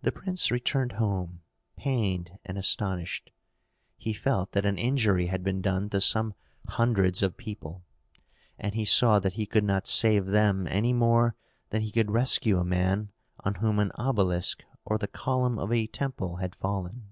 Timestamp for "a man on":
12.58-13.56